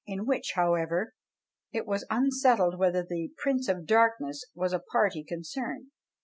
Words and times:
in 0.07 0.25
which, 0.25 0.53
however, 0.55 1.13
it 1.71 1.85
was 1.85 2.01
as 2.01 2.07
unsettled 2.09 2.75
whether 2.79 3.03
the 3.03 3.29
"Prince 3.37 3.69
of 3.69 3.85
Darkness" 3.85 4.43
was 4.55 4.73
a 4.73 4.79
party 4.79 5.23
concerned. 5.23 5.91